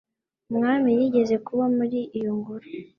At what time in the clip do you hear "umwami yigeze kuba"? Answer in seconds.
0.51-1.65